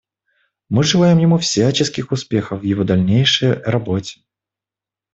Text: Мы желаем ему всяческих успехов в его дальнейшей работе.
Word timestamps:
Мы 0.67 0.83
желаем 0.83 1.19
ему 1.19 1.37
всяческих 1.37 2.11
успехов 2.11 2.61
в 2.61 2.63
его 2.63 2.83
дальнейшей 2.83 3.53
работе. 3.53 4.21